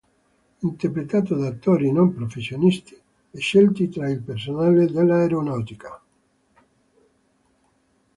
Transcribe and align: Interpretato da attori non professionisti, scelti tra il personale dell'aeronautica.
Interpretato 0.69 1.35
da 1.35 1.49
attori 1.49 1.91
non 1.91 2.11
professionisti, 2.11 2.99
scelti 3.33 3.87
tra 3.87 4.09
il 4.09 4.23
personale 4.23 4.87
dell'aeronautica. 4.89 6.01